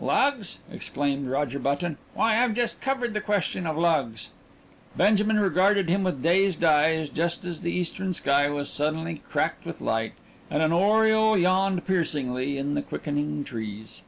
"Lugs?" 0.00 0.58
exclaimed 0.72 1.28
Roger 1.30 1.60
Button, 1.60 1.98
"Why, 2.14 2.42
I've 2.42 2.54
just 2.54 2.80
covered 2.80 3.14
the 3.14 3.20
question 3.20 3.64
of 3.64 3.78
lugs." 3.78 4.28
Benjamin 4.96 5.38
regarded 5.38 5.88
him 5.88 6.02
with 6.02 6.20
dazed 6.20 6.64
eyes 6.64 7.08
just 7.08 7.44
as 7.44 7.62
the 7.62 7.70
eastern 7.70 8.12
sky 8.12 8.48
was 8.50 8.68
suddenly 8.68 9.22
cracked 9.30 9.64
with 9.64 9.80
light, 9.80 10.14
and 10.50 10.64
an 10.64 10.72
oriole 10.72 11.38
yawned 11.38 11.86
piercingly 11.86 12.58
in 12.58 12.74
the 12.74 12.82
quickening 12.82 13.44
trees... 13.44 14.00